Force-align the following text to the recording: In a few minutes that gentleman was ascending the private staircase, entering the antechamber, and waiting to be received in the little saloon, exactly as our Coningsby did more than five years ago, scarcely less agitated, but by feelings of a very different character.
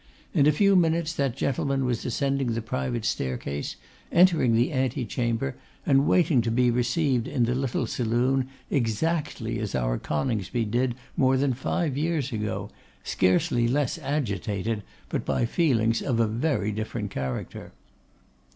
In 0.33 0.47
a 0.47 0.51
few 0.51 0.75
minutes 0.75 1.13
that 1.13 1.37
gentleman 1.37 1.85
was 1.85 2.03
ascending 2.07 2.53
the 2.53 2.61
private 2.63 3.05
staircase, 3.05 3.75
entering 4.11 4.55
the 4.55 4.73
antechamber, 4.73 5.57
and 5.85 6.07
waiting 6.07 6.41
to 6.41 6.49
be 6.49 6.71
received 6.71 7.27
in 7.27 7.43
the 7.43 7.53
little 7.53 7.85
saloon, 7.85 8.49
exactly 8.71 9.59
as 9.59 9.75
our 9.75 9.99
Coningsby 9.99 10.65
did 10.65 10.95
more 11.15 11.37
than 11.37 11.53
five 11.53 11.97
years 11.99 12.31
ago, 12.31 12.71
scarcely 13.03 13.67
less 13.67 13.99
agitated, 13.99 14.81
but 15.07 15.23
by 15.23 15.45
feelings 15.45 16.01
of 16.01 16.19
a 16.19 16.25
very 16.25 16.71
different 16.71 17.11
character. 17.11 17.71